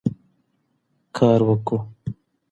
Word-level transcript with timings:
کار 1.17 1.39
وکړو. 1.47 1.77